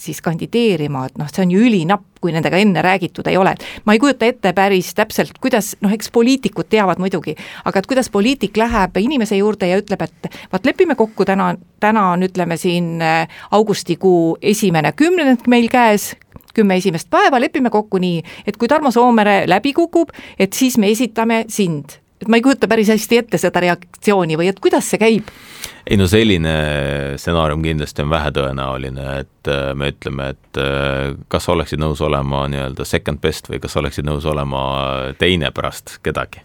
[0.00, 3.96] siis kandideerima, et noh, see on ju ülinapp, kui nendega enne räägitud ei ole, ma
[3.96, 8.56] ei kujuta ette päris täpselt, kuidas noh, eks poliitikud teavad muidugi, aga et kuidas poliitik
[8.60, 13.40] läheb inimese juurde ja ütleb, et vaat lepime kokku, täna, täna on, ütleme siin äh,
[13.56, 16.12] augustikuu esimene kümnend meil käes,
[16.54, 20.90] kümme esimest päeva, lepime kokku nii, et kui Tarmo Soomere läbi kukub, et siis me
[20.90, 21.99] esitame sind.
[22.20, 25.30] Et ma ei kujuta päris hästi ette seda reaktsiooni või et kuidas see käib?
[25.90, 26.52] ei no selline
[27.18, 32.86] stsenaarium kindlasti on vähetõenäoline, et äh, me ütleme, et äh, kas oleksid nõus olema nii-öelda
[32.86, 34.62] second best või kas oleksid nõus olema
[35.18, 36.44] teine pärast kedagi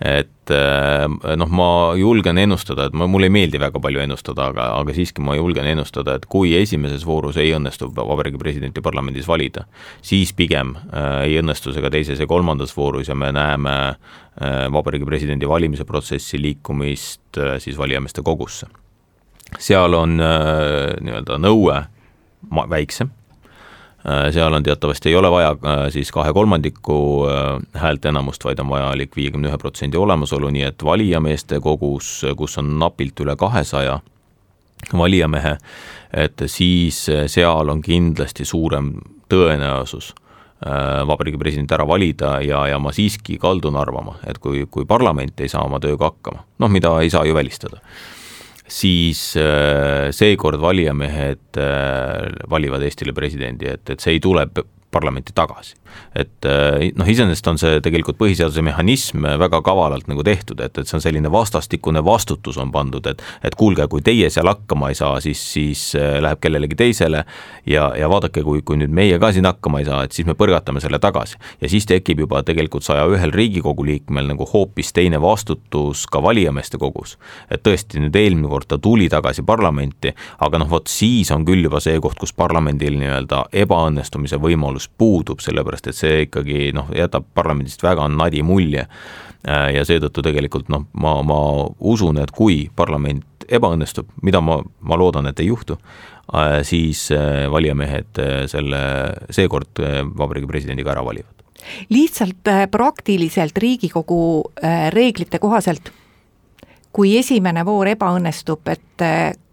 [0.00, 1.06] et äh,
[1.38, 5.24] noh, ma julgen ennustada, et ma, mulle ei meeldi väga palju ennustada, aga, aga siiski
[5.24, 9.66] ma julgen ennustada, et kui esimeses voorus ei õnnestu Vabariigi Presidenti parlamendis valida,
[10.06, 14.66] siis pigem äh, ei õnnestu see ka teises ja kolmandas voorus ja me näeme äh,
[14.72, 18.66] Vabariigi Presidendi valimise protsessi liikumist äh, siis valijameeste kogusse.
[19.58, 21.80] seal on äh, nii-öelda nõue
[22.50, 23.10] ma-, väiksem
[24.32, 29.16] seal on teatavasti, ei ole vaja äh, siis kahe kolmandiku äh, häälteenamust, vaid on vajalik
[29.16, 33.98] viiekümne ühe protsendi olemasolu, nii et valijameeste kogus, kus on napilt üle kahesaja
[34.96, 35.56] valijamehe,
[36.16, 38.94] et siis seal on kindlasti suurem
[39.28, 40.14] tõenäosus
[41.06, 45.48] vabariigi president ära valida ja, ja ma siiski kaldun arvama, et kui, kui parlament ei
[45.48, 47.80] saa oma tööga hakkama, noh, mida ei saa ju välistada
[48.70, 54.46] siis äh, seekord valijamehed äh, valivad Eestile presidendi, et, et see ei tule
[54.90, 55.74] parlamenti tagasi.
[56.14, 60.86] et eh, noh, iseenesest on see tegelikult põhiseaduse mehhanism väga kavalalt nagu tehtud, et, et
[60.86, 64.98] see on selline vastastikune vastutus on pandud, et et kuulge, kui teie seal hakkama ei
[64.98, 67.24] saa, siis, siis eh, läheb kellelegi teisele
[67.66, 70.36] ja, ja vaadake, kui, kui nüüd meie ka siin hakkama ei saa, et siis me
[70.38, 71.38] põrgatame selle tagasi.
[71.60, 76.78] ja siis tekib juba tegelikult saja ühel Riigikogu liikmel nagu hoopis teine vastutus ka valijameeste
[76.78, 77.16] kogus.
[77.50, 81.64] et tõesti, nüüd eelmine kord ta tuli tagasi parlamenti, aga noh, vot siis on küll
[81.66, 86.88] juba see koht, kus parlamendil nii-öelda ebaõnnestumise võimalus võimalus puudub, sellepärast et see ikkagi noh,
[86.94, 88.86] jätab parlamendist väga nadi mulje.
[89.42, 95.26] ja seetõttu tegelikult noh, ma, ma usun, et kui parlament ebaõnnestub, mida ma, ma loodan,
[95.26, 95.78] et ei juhtu,
[96.62, 97.08] siis
[97.50, 98.80] valijamehed selle
[99.30, 99.80] seekord
[100.16, 101.32] Vabariigi Presidendiga ära valivad
[101.90, 104.52] lihtsalt praktiliselt Riigikogu
[104.92, 105.90] reeglite kohaselt
[106.92, 109.04] kui esimene voor ebaõnnestub, et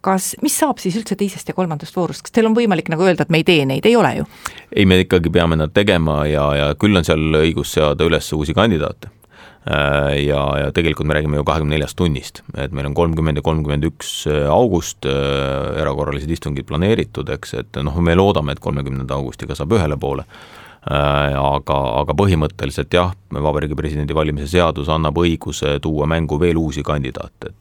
[0.08, 3.26] kas, mis saab siis üldse teisest ja kolmandast voorust, kas teil on võimalik nagu öelda,
[3.26, 4.26] et me ei tee neid, ei ole ju?
[4.72, 8.56] ei, me ikkagi peame nad tegema ja, ja küll on seal õigus seada üles uusi
[8.58, 9.12] kandidaate.
[9.68, 13.44] Äh, ja, ja tegelikult me räägime ju kahekümne neljast tunnist, et meil on kolmkümmend ja
[13.44, 19.18] kolmkümmend üks äh, august äh, erakorralised istungid planeeritud, eks, et noh, me loodame, et kolmekümnenda
[19.20, 20.24] augustiga saab ühele poole
[20.88, 27.52] aga, aga põhimõtteliselt jah, Vabariigi Presidendi valimise seadus annab õiguse tuua mängu veel uusi kandidaate,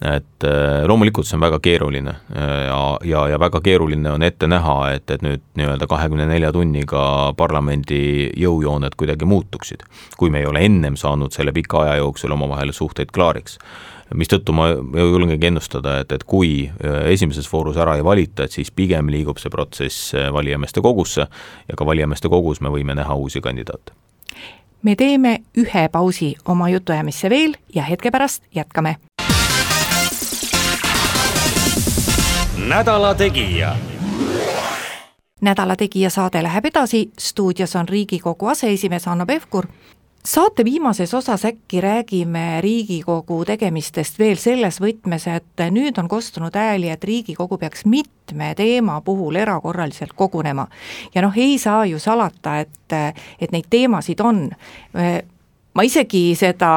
[0.00, 4.24] et et äh, loomulikult see on väga keeruline äh, ja, ja, ja väga keeruline on
[4.24, 7.02] ette näha, et, et nüüd nii-öelda kahekümne nelja tunniga
[7.36, 9.84] parlamendi jõujooned kuidagi muutuksid,
[10.16, 13.58] kui me ei ole ennem saanud selle pika aja jooksul omavahel suhteid klaariks
[14.14, 18.70] mistõttu ma julgengi ennustada, et, et kui äh, esimeses voorus ära ei valita, et siis
[18.70, 21.26] pigem liigub see protsess äh, valijameeste kogusse
[21.68, 23.92] ja ka valijameeste kogus me võime näha uusi kandidaate.
[24.82, 28.96] me teeme ühe pausi oma jutuajamisse veel ja hetke pärast jätkame.
[32.68, 33.76] nädala Tegija
[35.40, 39.66] nädala Tegija saade läheb edasi, stuudios on Riigikogu aseesimees Hanno Pevkur
[40.24, 46.90] saate viimases osas äkki räägime Riigikogu tegemistest veel selles võtmes, et nüüd on kostunud hääli,
[46.92, 50.66] et Riigikogu peaks mitme teema puhul erakorraliselt kogunema.
[51.14, 52.96] ja noh, ei saa ju salata, et,
[53.40, 54.48] et neid teemasid on
[55.74, 56.70] ma isegi seda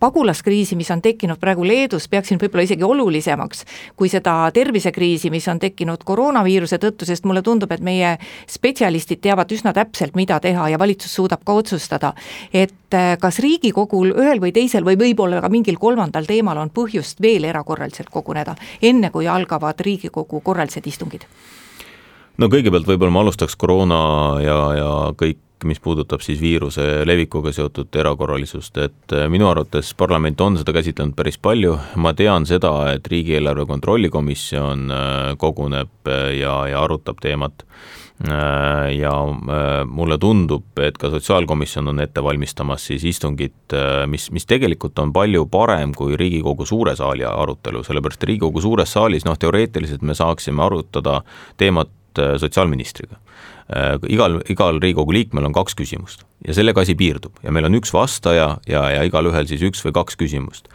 [0.00, 3.64] pagulaskriisi, mis on tekkinud praegu Leedus, peaksin võib-olla isegi olulisemaks
[3.98, 8.14] kui seda tervisekriisi, mis on tekkinud koroonaviiruse tõttu, sest mulle tundub, et meie
[8.50, 12.14] spetsialistid teavad üsna täpselt, mida teha ja valitsus suudab ka otsustada.
[12.52, 17.20] et eh, kas Riigikogul ühel või teisel või võib-olla ka mingil kolmandal teemal on põhjust
[17.20, 21.26] veel erakorraliselt koguneda, enne kui algavad Riigikogu korralised istungid?
[22.38, 24.00] no kõigepealt võib-olla ma alustaks koroona
[24.42, 30.40] ja, ja kõik mis puudutab siis viiruse levikuga seotud erakorralisust, et äh, minu arvates parlament
[30.44, 36.30] on seda käsitlenud päris palju, ma tean seda, et Riigieelarve Kontrolli Komisjon äh, koguneb äh,
[36.40, 37.66] ja, ja arutab teemat.
[38.94, 39.10] Ja
[39.90, 43.74] mulle tundub, et ka Sotsiaalkomisjon on ette valmistamas siis istungit,
[44.06, 49.26] mis, mis tegelikult on palju parem kui Riigikogu suure saali arutelu, sellepärast Riigikogu suures saalis
[49.26, 51.24] noh, teoreetiliselt me saaksime arutada
[51.58, 53.18] teemat sotsiaalministriga
[54.08, 57.94] igal, igal Riigikogu liikmel on kaks küsimust ja sellega asi piirdub ja meil on üks
[57.94, 60.68] vastaja ja, ja igalühel siis üks või kaks küsimust.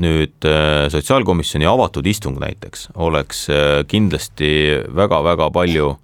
[0.00, 4.50] nüüd äh, sotsiaalkomisjoni avatud istung näiteks oleks äh, kindlasti
[4.96, 6.03] väga-väga palju Äh,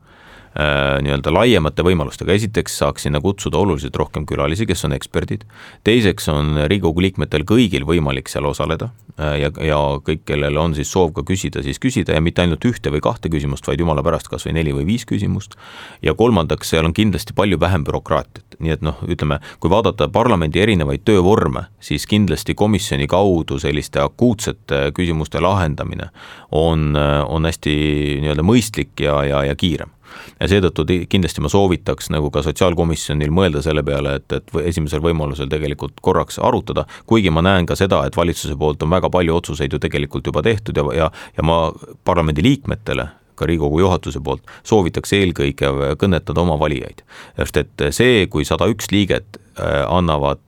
[0.59, 5.45] nii-öelda laiemate võimalustega, esiteks saaks sinna kutsuda oluliselt rohkem külalisi, kes on eksperdid,
[5.87, 10.91] teiseks on Riigikogu liikmetel kõigil võimalik seal osaleda äh, ja, ja kõik, kellel on siis
[10.91, 14.27] soov ka küsida, siis küsida ja mitte ainult ühte või kahte küsimust, vaid jumala pärast
[14.33, 15.55] kas või neli või viis küsimust,
[16.03, 20.65] ja kolmandaks, seal on kindlasti palju vähem bürokraatiat, nii et noh, ütleme, kui vaadata parlamendi
[20.65, 26.11] erinevaid töövorme, siis kindlasti komisjoni kaudu selliste akuutsete küsimuste lahendamine
[26.51, 27.79] on, on hästi
[28.27, 29.95] nii-öelda mõistlik ja, ja, ja kiirem
[30.41, 35.51] ja seetõttu kindlasti ma soovitaks nagu ka sotsiaalkomisjonil mõelda selle peale, et, et esimesel võimalusel
[35.53, 39.73] tegelikult korraks arutada, kuigi ma näen ka seda, et valitsuse poolt on väga palju otsuseid
[39.73, 41.63] ju tegelikult juba tehtud ja, ja, ja ma
[42.05, 43.09] parlamendi liikmetele
[43.41, 47.03] ka Riigikogu juhatuse poolt soovitaks eelkõige kõnetada oma valijaid.
[47.41, 50.43] sest et see, kui sada üks liiget äh, annavad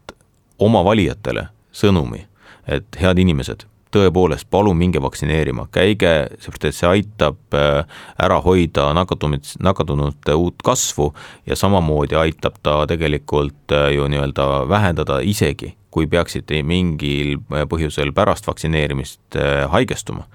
[0.63, 2.27] oma valijatele sõnumi,
[2.69, 7.83] et head inimesed, tõepoolest, palun minge vaktsineerima, käige, sest et see aitab äh,
[8.23, 11.13] ära hoida nakatumist, nakatunute uut kasvu
[11.49, 18.15] ja samamoodi aitab ta tegelikult äh, ju nii-öelda vähendada isegi, kui peaksite mingil äh, põhjusel
[18.17, 19.39] pärast vaktsineerimist
[19.73, 20.27] haigestuma,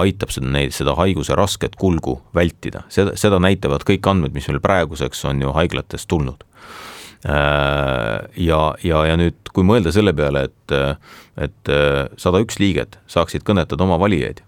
[0.00, 4.62] aitab seda, neid, seda haiguse rasket kulgu vältida, seda, seda näitavad kõik andmed, mis meil
[4.64, 6.44] praeguseks on ju haiglatest tulnud
[7.24, 10.74] ja, ja, ja nüüd, kui mõelda selle peale, et,
[11.40, 14.42] et äh, sada üks liiget saaksid kõnetada oma valijaid,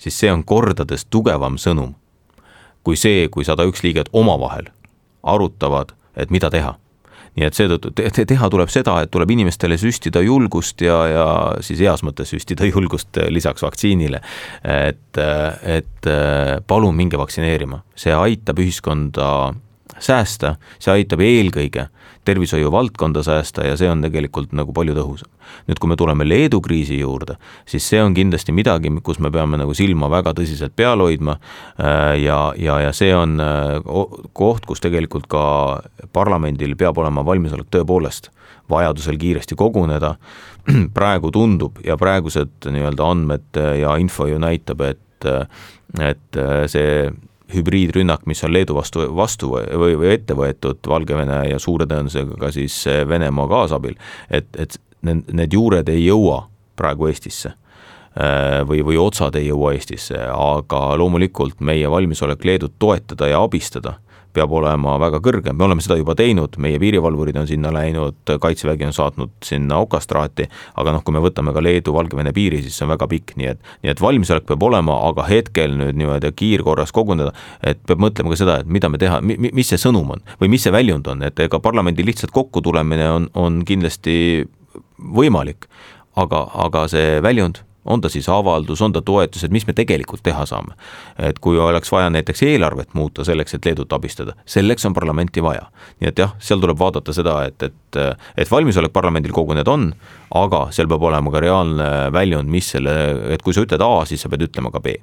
[0.00, 1.92] siis see on kordades tugevam sõnum
[2.84, 4.68] kui see, kui sada üks liiget omavahel
[5.24, 6.76] arutavad, et mida teha
[7.34, 11.24] nii et seetõttu te teha tuleb seda, et tuleb inimestele süstida julgust ja, ja
[11.66, 14.20] siis heas mõttes süstida julgust lisaks vaktsiinile.
[14.62, 15.18] et,
[15.66, 16.10] et
[16.66, 19.26] palun minge vaktsineerima, see aitab ühiskonda
[19.98, 21.88] säästa, see aitab eelkõige
[22.24, 25.30] tervishoiu valdkonda säästa ja see on tegelikult nagu palju tõhusam.
[25.68, 27.36] nüüd, kui me tuleme Leedu kriisi juurde,
[27.68, 32.16] siis see on kindlasti midagi, kus me peame nagu silma väga tõsiselt peal hoidma äh,
[32.22, 33.76] ja, ja, ja see on äh,
[34.32, 35.44] koht, kus tegelikult ka
[36.12, 38.30] parlamendil peab olema valmisolek tõepoolest
[38.70, 40.14] vajadusel kiiresti koguneda,
[40.98, 45.00] praegu tundub ja praegused nii-öelda andmed ja info ju näitab, et
[46.04, 46.36] et
[46.68, 47.08] see
[47.52, 52.50] hübriidrünnak, mis on Leedu vastu, vastu või, või ette võetud Valgevene ja suure tõenäosusega ka
[52.54, 52.78] siis
[53.08, 53.98] Venemaa kaasabil,
[54.30, 56.44] et, et need, need juured ei jõua
[56.78, 63.28] praegu Eestisse äh, või, või otsad ei jõua Eestisse, aga loomulikult meie valmisolek Leedut toetada
[63.30, 63.98] ja abistada
[64.34, 68.88] peab olema väga kõrge, me oleme seda juba teinud, meie piirivalvurid on sinna läinud, kaitsevägi
[68.88, 70.48] on saatnud sinna okastraati,
[70.80, 73.62] aga noh, kui me võtame ka Leedu-Valgevene piiri, siis see on väga pikk, nii et,
[73.84, 78.40] nii et valmisolek peab olema, aga hetkel nüüd niimoodi kiirkorras koguneda, et peab mõtlema ka
[78.40, 81.44] seda, et mida me teha, mis see sõnum on või mis see väljund on, et
[81.46, 84.16] ega parlamendi lihtsalt kokkutulemine on, on kindlasti
[84.98, 85.68] võimalik,
[86.20, 90.22] aga, aga see väljund on ta siis avaldus, on ta toetus, et mis me tegelikult
[90.22, 90.74] teha saame.
[91.18, 95.70] et kui oleks vaja näiteks eelarvet muuta selleks, et Leedut abistada, selleks on parlamenti vaja.
[96.00, 98.02] nii et jah, seal tuleb vaadata seda, et, et,
[98.36, 99.92] et valmisolek parlamendil koguneda on,
[100.34, 102.94] aga seal peab olema ka reaalne väljund, mis selle,
[103.34, 104.96] et kui sa ütled A, siis sa pead ütlema ka B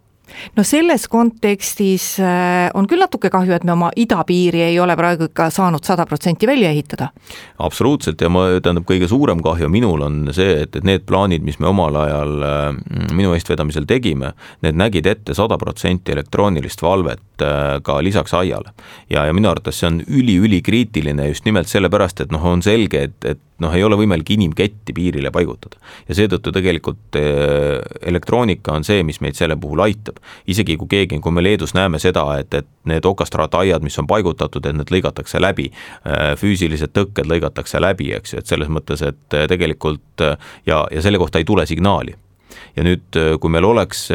[0.55, 5.29] no selles kontekstis äh, on küll natuke kahju, et me oma idapiiri ei ole praegu
[5.29, 7.11] ikka saanud sada protsenti välja ehitada.
[7.59, 11.59] absoluutselt ja ma, tähendab, kõige suurem kahju minul on see, et, et need plaanid, mis
[11.59, 12.65] me omal ajal äh,
[13.13, 14.33] minu eestvedamisel tegime,
[14.65, 18.73] need nägid ette sada protsenti elektroonilist valvet äh, ka lisaks aiale.
[19.09, 23.17] ja, ja minu arvates see on üli-ülikriitiline just nimelt sellepärast, et noh, on selge, et,
[23.25, 25.77] et noh, ei ole võimalik inimketti piirile paigutada.
[26.07, 27.17] ja seetõttu tegelikult
[28.07, 31.99] elektroonika on see, mis meid selle puhul aitab isegi kui keegi, kui me Leedus näeme
[32.01, 35.69] seda, et, et need okastraataiad, mis on paigutatud, et need lõigatakse läbi,
[36.07, 40.83] äh, füüsilised tõkked lõigatakse läbi, eks ju, et selles mõttes, et äh, tegelikult äh, ja,
[40.91, 42.15] ja selle kohta ei tule signaali
[42.75, 44.05] ja nüüd, kui meil oleks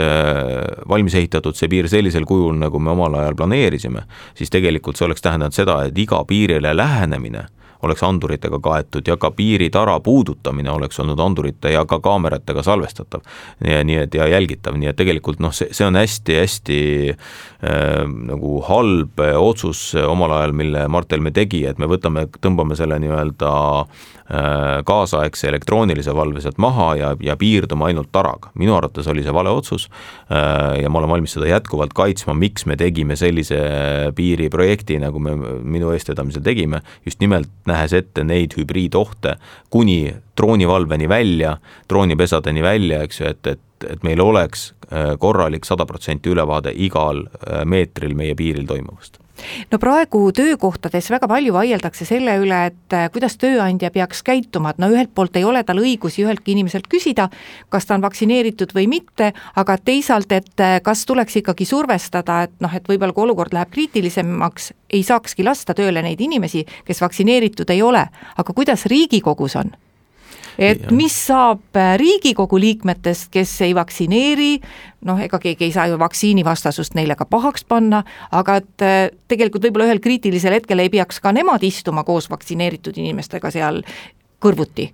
[0.88, 4.04] valmis ehitatud see piir sellisel kujul, nagu me omal ajal planeerisime,
[4.36, 7.46] siis tegelikult see oleks tähendanud seda, et iga piirile lähenemine
[7.82, 13.20] oleks anduritega kaetud ja ka piiritara puudutamine oleks olnud andurite ja ka kaameratega salvestatav.
[13.60, 16.80] nii et ja jälgitav, nii et tegelikult noh, see, see on hästi-hästi
[17.12, 22.98] äh, nagu halb otsus omal ajal, mille Mart Helme tegi, et me võtame, tõmbame selle
[23.02, 23.52] nii-öelda
[24.86, 28.50] kaasaegse elektroonilise valve sealt maha ja, ja piirdume ainult taraga.
[28.54, 29.88] minu arvates oli see vale otsus
[30.30, 33.60] äh, ja ma olen valmis seda jätkuvalt kaitsma, miks me tegime sellise
[34.16, 39.36] piiriprojekti, nagu me minu eestvedamisel tegime, just nimelt nähes ette neid hübriidohte
[39.70, 41.56] kuni droonivalveni välja,
[41.88, 47.26] droonipesadeni välja, eks ju, et, et et meil oleks äh, korralik sada protsenti ülevaade igal
[47.26, 49.20] äh, meetril meie piiril toimuvast
[49.70, 54.82] no praegu töökohtades väga palju vaieldakse selle üle, et äh, kuidas tööandja peaks käituma, et
[54.82, 57.28] no ühelt poolt ei ole tal õigusi üheltki inimeselt küsida,
[57.72, 62.54] kas ta on vaktsineeritud või mitte, aga teisalt, et äh, kas tuleks ikkagi survestada, et
[62.64, 67.70] noh, et võib-olla kui olukord läheb kriitilisemaks, ei saakski lasta tööle neid inimesi, kes vaktsineeritud
[67.74, 69.74] ei ole, aga kuidas Riigikogus on?
[70.58, 74.52] Et mis saab äh, Riigikogu liikmetest, kes ei vaktsineeri,
[75.08, 79.68] noh, ega keegi ei saa ju vaktsiinivastasust neile ka pahaks panna, aga et äh, tegelikult
[79.68, 83.82] võib-olla ühel kriitilisel hetkel ei peaks ka nemad istuma koos vaktsineeritud inimestega seal
[84.42, 84.90] kõrvuti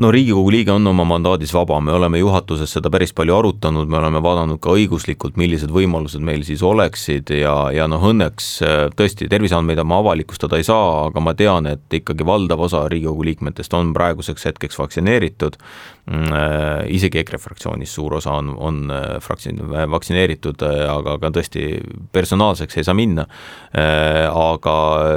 [0.00, 3.98] no Riigikogu liige on oma mandaadis vaba, me oleme juhatuses seda päris palju arutanud, me
[3.98, 9.28] oleme vaadanud ka õiguslikult, millised võimalused meil siis oleksid ja, ja noh, õnneks äh, tõesti,
[9.30, 13.92] terviseandmeid ma avalikustada ei saa, aga ma tean, et ikkagi valdav osa Riigikogu liikmetest on
[13.96, 15.60] praeguseks hetkeks vaktsineeritud,
[16.90, 19.60] isegi EKRE fraktsioonis suur osa on, on äh, fraktsioon,
[19.92, 21.64] vaktsineeritud, aga ka tõesti
[22.12, 23.26] personaalseks ei saa minna,
[24.30, 24.74] aga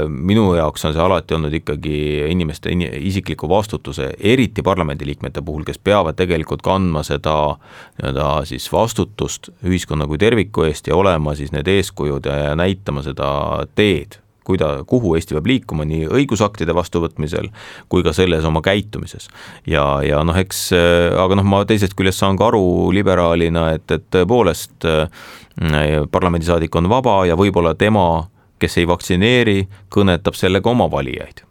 [0.07, 1.97] minu jaoks on see alati olnud ikkagi
[2.29, 7.35] inimeste isikliku vastutuse, eriti parlamendiliikmete puhul, kes peavad tegelikult kandma seda
[7.97, 13.03] nii-öelda siis vastutust ühiskonna kui terviku eest ja olema siis need eeskujud ja, ja näitama
[13.05, 13.29] seda
[13.75, 17.49] teed, kuida-, kuhu Eesti peab liikuma nii õigusaktide vastuvõtmisel
[17.89, 19.29] kui ka selles oma käitumises.
[19.67, 24.05] ja, ja noh, eks aga noh, ma teisest küljest saan ka aru liberaalina, et, et
[24.13, 25.07] tõepoolest äh,
[26.11, 28.27] parlamendisaadik on vaba ja võib-olla tema,
[28.59, 31.43] kes ei vaktsineeri, kõnetab sellega oma valijaid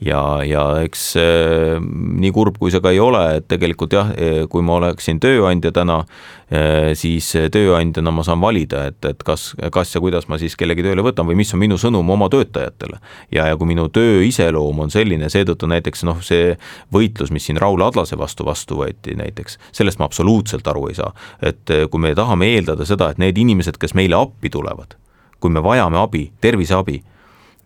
[0.00, 4.44] ja, ja eks äh, nii kurb, kui see ka ei ole, et tegelikult jah, äh,
[4.50, 6.00] kui ma oleksin tööandja täna,
[6.48, 10.84] äh, siis tööandjana ma saan valida, et, et kas, kas ja kuidas ma siis kellegi
[10.86, 13.00] tööle võtan või mis on minu sõnum oma töötajatele.
[13.32, 16.56] ja, ja kui minu töö iseloom on selline, seetõttu näiteks noh, see
[16.92, 21.12] võitlus, mis siin Raul Adlase vastu vastu võeti näiteks, sellest ma absoluutselt aru ei saa.
[21.42, 24.96] et kui me tahame eeldada seda, et need inimesed, kes meile appi tulevad,
[25.40, 27.02] kui me vajame abi, terviseabi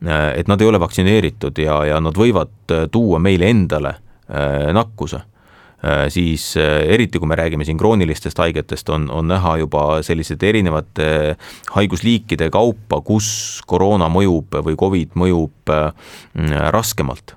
[0.07, 3.95] et nad ei ole vaktsineeritud ja, ja nad võivad tuua meile endale
[4.75, 5.21] nakkuse
[6.09, 11.09] siis eriti, kui me räägime siin kroonilistest haigetest, on, on näha juba sellised erinevate
[11.75, 13.29] haigusliikide kaupa, kus
[13.69, 15.75] koroona mõjub või Covid mõjub
[16.73, 17.37] raskemalt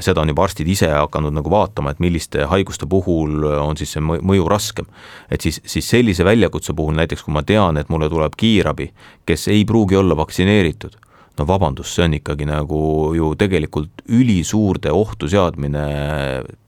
[0.00, 4.02] seda on juba arstid ise hakanud nagu vaatama, et milliste haiguste puhul on siis see
[4.04, 4.86] mõju raskem.
[5.30, 8.90] et siis, siis sellise väljakutse puhul näiteks, kui ma tean, et mulle tuleb kiirabi,
[9.26, 10.96] kes ei pruugi olla vaktsineeritud,
[11.38, 12.80] no vabandust, see on ikkagi nagu
[13.16, 15.84] ju tegelikult ülisuurde ohtu seadmine,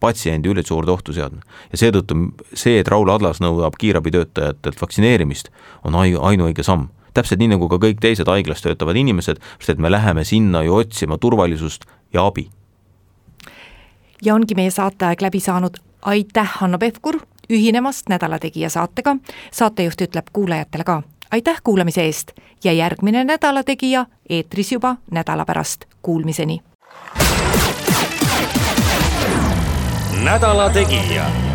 [0.00, 1.42] patsiendi ülisuurde ohtu seadmine.
[1.72, 2.18] ja seetõttu
[2.52, 5.50] see, et Raul Adlas nõuab kiirabitöötajatelt vaktsineerimist,
[5.84, 6.88] on ainuõige samm.
[7.14, 10.76] Täpselt nii, nagu ka kõik teised haiglas töötavad inimesed, sest et me läheme sinna ju
[10.76, 12.48] otsima turvalisust ja abi.
[14.22, 17.18] Ja ongi meie saateaeg läbi saanud, aitäh, Hanno Pevkur,
[17.50, 19.16] ühinemast Nädala Tegija saatega,
[19.50, 22.30] saatejuht ütleb kuulajatele ka aitäh kuulamise eest!
[22.64, 26.60] Ja järgmine Nädala Tegija eetris juba nädala pärast, kuulmiseni!
[30.24, 31.47] nädala Tegija